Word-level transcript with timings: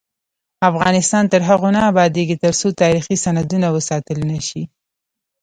افغانستان 0.69 1.23
تر 1.31 1.41
هغو 1.49 1.69
نه 1.75 1.81
ابادیږي، 1.91 2.35
ترڅو 2.43 2.67
تاریخي 2.81 3.15
سندونه 3.25 3.67
وساتل 3.75 4.17
نشي. 4.31 4.63